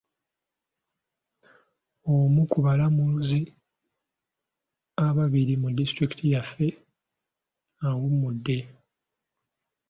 [2.15, 3.39] Omu ku balamuzi
[5.05, 6.67] ababiri mu disitulikiti yaffe
[7.87, 8.57] awummudde.